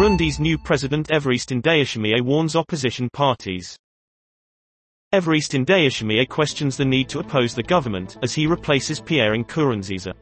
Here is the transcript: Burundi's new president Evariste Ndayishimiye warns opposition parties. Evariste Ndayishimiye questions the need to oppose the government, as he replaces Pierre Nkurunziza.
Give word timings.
Burundi's 0.00 0.40
new 0.40 0.56
president 0.56 1.08
Evariste 1.08 1.60
Ndayishimiye 1.60 2.22
warns 2.22 2.56
opposition 2.56 3.10
parties. 3.12 3.76
Evariste 5.12 5.62
Ndayishimiye 5.62 6.26
questions 6.26 6.78
the 6.78 6.86
need 6.86 7.06
to 7.10 7.18
oppose 7.18 7.54
the 7.54 7.62
government, 7.62 8.16
as 8.22 8.32
he 8.32 8.46
replaces 8.46 8.98
Pierre 8.98 9.36
Nkurunziza. 9.36 10.14